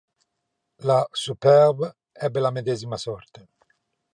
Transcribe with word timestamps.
La 0.77 1.07
"Superbe" 1.11 1.95
ebbe 2.11 2.39
la 2.39 2.49
medesima 2.49 2.97
sorte. 2.97 3.49